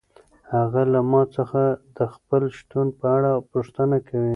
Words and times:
هغه 0.53 0.81
له 0.93 0.99
ما 1.11 1.21
څخه 1.35 1.61
د 1.97 1.99
خپل 2.13 2.41
شتون 2.57 2.87
په 2.99 3.05
اړه 3.15 3.31
پوښتنه 3.51 3.97
کوي. 4.07 4.29